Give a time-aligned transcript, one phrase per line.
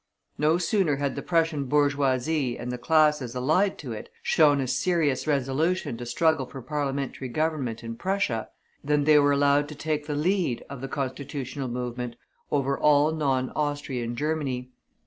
[0.39, 5.27] No sooner had the Prussian bourgeoisie and the classes allied to it shown a serious
[5.27, 8.49] resolution to struggle for Parliamentary government in Prussia,
[8.83, 12.15] than they were allowed to take the lead of the Constitutional movement
[12.51, 14.71] over all non Austrian Germany.